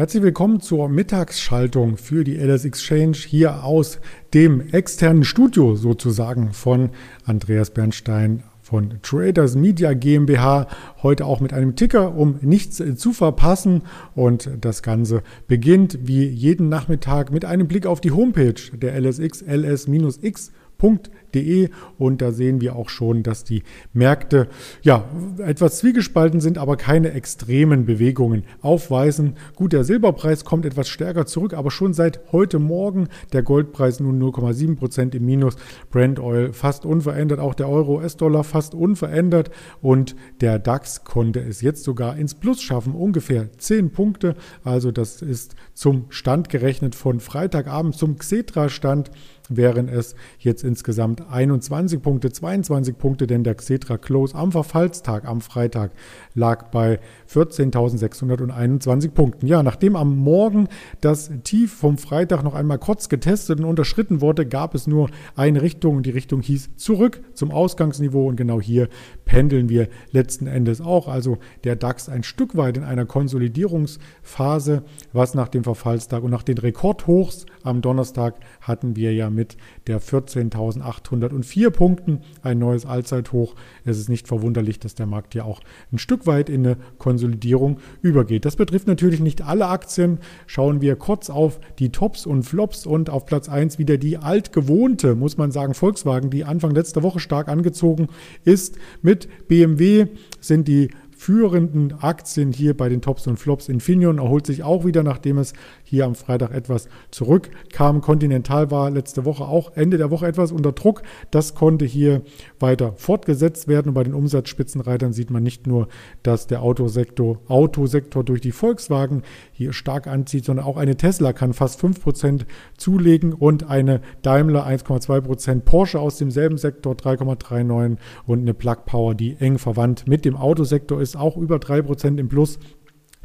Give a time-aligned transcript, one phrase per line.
[0.00, 4.00] Herzlich willkommen zur Mittagsschaltung für die LS Exchange hier aus
[4.32, 6.88] dem externen Studio sozusagen von
[7.26, 10.68] Andreas Bernstein von Traders Media GmbH.
[11.02, 13.82] Heute auch mit einem Ticker, um nichts zu verpassen.
[14.14, 19.42] Und das Ganze beginnt wie jeden Nachmittag mit einem Blick auf die Homepage der LSX,
[19.42, 23.62] ls-x www.märkte.de und da sehen wir auch schon, dass die
[23.92, 24.48] Märkte
[24.82, 25.04] ja
[25.38, 29.34] etwas zwiegespalten sind, aber keine extremen Bewegungen aufweisen.
[29.54, 33.08] Gut, der Silberpreis kommt etwas stärker zurück, aber schon seit heute Morgen.
[33.32, 35.56] Der Goldpreis nun 0,7 Prozent im Minus,
[35.90, 39.50] Brent Oil fast unverändert, auch der Euro-US-Dollar fast unverändert.
[39.80, 44.34] Und der DAX konnte es jetzt sogar ins Plus schaffen, ungefähr 10 Punkte.
[44.64, 49.10] Also das ist zum Stand gerechnet von Freitagabend zum Xetra-Stand
[49.50, 55.40] wären es jetzt insgesamt 21 Punkte, 22 Punkte, denn der Xetra Close am Verfallstag am
[55.40, 55.90] Freitag
[56.34, 59.46] lag bei 14.621 Punkten.
[59.46, 60.68] Ja, nachdem am Morgen
[61.00, 65.60] das Tief vom Freitag noch einmal kurz getestet und unterschritten wurde, gab es nur eine
[65.62, 68.88] Richtung und die Richtung hieß zurück zum Ausgangsniveau und genau hier
[69.30, 71.06] pendeln wir letzten Endes auch.
[71.06, 76.42] Also der DAX ein Stück weit in einer Konsolidierungsphase, was nach dem Verfallstag und nach
[76.42, 83.54] den Rekordhochs am Donnerstag hatten wir ja mit der 14.804 Punkten ein neues Allzeithoch.
[83.84, 85.60] Es ist nicht verwunderlich, dass der Markt ja auch
[85.92, 88.44] ein Stück weit in eine Konsolidierung übergeht.
[88.44, 90.18] Das betrifft natürlich nicht alle Aktien.
[90.48, 95.14] Schauen wir kurz auf die Tops und Flops und auf Platz 1 wieder die altgewohnte,
[95.14, 98.08] muss man sagen, Volkswagen, die Anfang letzter Woche stark angezogen
[98.44, 100.06] ist mit mit BMW
[100.40, 100.88] sind die
[101.20, 103.68] führenden Aktien hier bei den Tops und Flops.
[103.68, 105.52] Infineon erholt sich auch wieder, nachdem es
[105.84, 108.00] hier am Freitag etwas zurückkam.
[108.00, 111.02] Continental war letzte Woche auch Ende der Woche etwas unter Druck.
[111.30, 112.22] Das konnte hier
[112.58, 113.88] weiter fortgesetzt werden.
[113.88, 115.88] Und bei den Umsatzspitzenreitern sieht man nicht nur,
[116.22, 119.22] dass der Autosektor, Autosektor durch die Volkswagen
[119.52, 122.46] hier stark anzieht, sondern auch eine Tesla kann fast 5%
[122.78, 129.36] zulegen und eine Daimler 1,2%, Porsche aus demselben Sektor 3,39 und eine Plug Power, die
[129.38, 132.58] eng verwandt mit dem Autosektor ist, auch über 3% im Plus.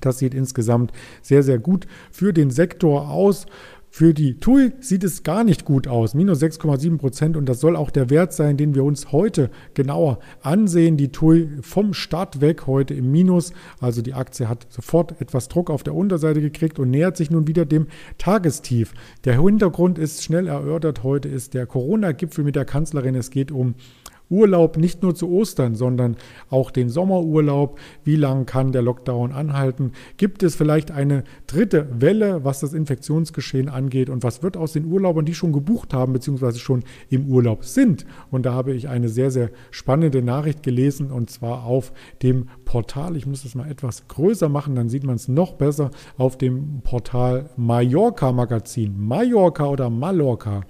[0.00, 3.46] Das sieht insgesamt sehr, sehr gut für den Sektor aus.
[3.94, 7.36] Für die TUI sieht es gar nicht gut aus, minus 6,7 Prozent.
[7.36, 10.96] Und das soll auch der Wert sein, den wir uns heute genauer ansehen.
[10.96, 13.52] Die TUI vom Start weg heute im Minus.
[13.80, 17.46] Also die Aktie hat sofort etwas Druck auf der Unterseite gekriegt und nähert sich nun
[17.46, 18.94] wieder dem Tagestief.
[19.26, 21.02] Der Hintergrund ist schnell erörtert.
[21.02, 23.14] Heute ist der Corona-Gipfel mit der Kanzlerin.
[23.14, 23.74] Es geht um
[24.32, 26.16] Urlaub nicht nur zu Ostern, sondern
[26.50, 27.78] auch den Sommerurlaub.
[28.02, 29.92] Wie lange kann der Lockdown anhalten?
[30.16, 34.08] Gibt es vielleicht eine dritte Welle, was das Infektionsgeschehen angeht?
[34.10, 38.06] Und was wird aus den Urlaubern, die schon gebucht haben, beziehungsweise schon im Urlaub sind?
[38.30, 43.16] Und da habe ich eine sehr, sehr spannende Nachricht gelesen und zwar auf dem Portal.
[43.16, 46.80] Ich muss das mal etwas größer machen, dann sieht man es noch besser auf dem
[46.82, 48.94] Portal Mallorca Magazin.
[48.98, 50.62] Mallorca oder Mallorca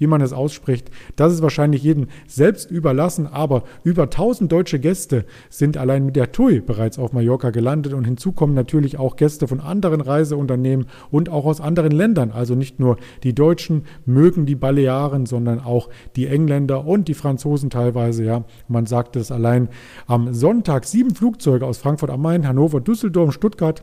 [0.00, 0.90] wie man es ausspricht.
[1.14, 6.32] Das ist wahrscheinlich jedem selbst überlassen, aber über 1000 deutsche Gäste sind allein mit der
[6.32, 11.28] TUI bereits auf Mallorca gelandet und hinzu kommen natürlich auch Gäste von anderen Reiseunternehmen und
[11.28, 12.32] auch aus anderen Ländern.
[12.32, 17.68] Also nicht nur die Deutschen mögen die Balearen, sondern auch die Engländer und die Franzosen
[17.68, 18.24] teilweise.
[18.24, 19.68] Ja, man sagte es allein
[20.06, 23.82] am Sonntag sieben Flugzeuge aus Frankfurt am Main, Hannover, Düsseldorf, Stuttgart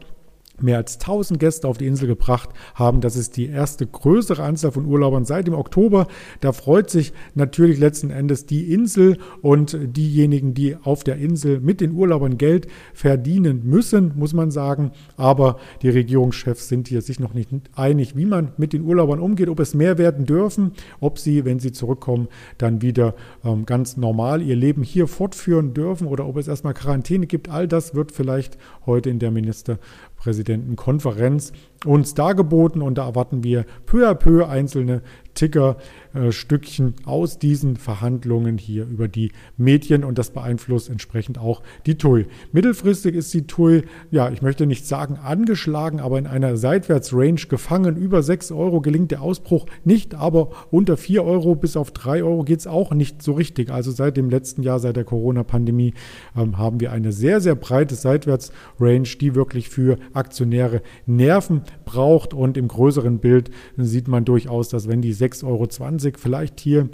[0.62, 3.02] mehr als 1000 Gäste auf die Insel gebracht haben.
[3.02, 6.08] Das ist die erste größere Anzahl von Urlaubern seit dem Oktober.
[6.42, 11.82] Da freut sich natürlich letzten Endes die Insel und diejenigen, die auf der Insel mit
[11.82, 14.92] den Urlaubern Geld verdienen müssen, muss man sagen.
[15.16, 19.50] Aber die Regierungschefs sind hier sich noch nicht einig, wie man mit den Urlaubern umgeht,
[19.50, 24.42] ob es mehr werden dürfen, ob sie, wenn sie zurückkommen, dann wieder ähm, ganz normal
[24.42, 27.50] ihr Leben hier fortführen dürfen oder ob es erstmal Quarantäne gibt.
[27.50, 29.80] All das wird vielleicht heute in der Minister
[30.18, 31.54] Präsidentenkonferenz
[31.86, 35.02] uns dargeboten und da erwarten wir peu à peu einzelne
[35.38, 41.96] Tickerstückchen äh, aus diesen Verhandlungen hier über die Medien und das beeinflusst entsprechend auch die
[41.96, 42.26] TUI.
[42.52, 47.98] Mittelfristig ist die TUI, ja, ich möchte nicht sagen angeschlagen, aber in einer Seitwärtsrange gefangen.
[47.98, 52.44] Über 6 Euro gelingt der Ausbruch nicht, aber unter 4 Euro bis auf 3 Euro
[52.44, 53.70] geht es auch nicht so richtig.
[53.70, 55.94] Also seit dem letzten Jahr, seit der Corona-Pandemie,
[56.36, 62.34] ähm, haben wir eine sehr, sehr breite Seitwärtsrange, die wirklich für Aktionäre Nerven braucht.
[62.34, 66.90] Und im größeren Bild sieht man durchaus, dass wenn die 6,20 Euro vielleicht hier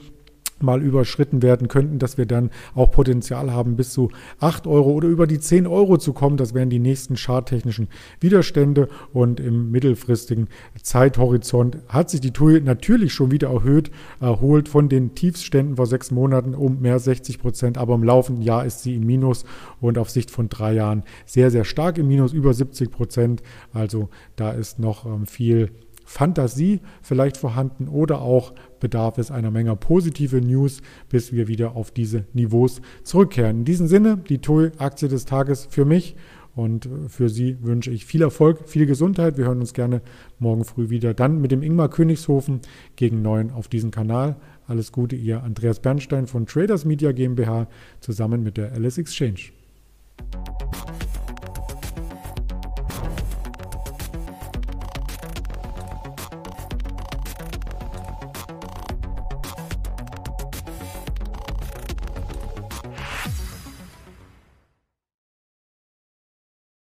[0.63, 5.07] mal überschritten werden könnten, dass wir dann auch Potenzial haben, bis zu 8 Euro oder
[5.07, 6.37] über die 10 Euro zu kommen.
[6.37, 7.87] Das wären die nächsten charttechnischen
[8.19, 10.47] Widerstände und im mittelfristigen
[10.81, 16.11] Zeithorizont hat sich die TUI natürlich schon wieder erhöht, erholt von den Tiefsständen vor sechs
[16.11, 19.45] Monaten um mehr als 60 Prozent, aber im laufenden Jahr ist sie im Minus
[19.81, 23.43] und auf Sicht von drei Jahren sehr, sehr stark im Minus, über 70 Prozent.
[23.73, 25.71] Also da ist noch ähm, viel
[26.03, 31.91] Fantasie vielleicht vorhanden oder auch bedarf es einer Menge positive News, bis wir wieder auf
[31.91, 33.59] diese Niveaus zurückkehren.
[33.59, 36.15] In diesem Sinne, die TUI-Aktie des Tages für mich
[36.55, 39.37] und für Sie wünsche ich viel Erfolg, viel Gesundheit.
[39.37, 40.01] Wir hören uns gerne
[40.37, 41.13] morgen früh wieder.
[41.13, 42.61] Dann mit dem Ingmar Königshofen
[42.95, 44.35] gegen neun auf diesem Kanal.
[44.67, 47.67] Alles Gute, Ihr Andreas Bernstein von Traders Media GmbH
[48.01, 49.51] zusammen mit der LS Exchange.